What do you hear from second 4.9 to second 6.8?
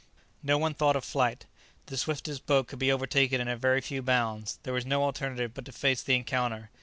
alternative but to face the encounter.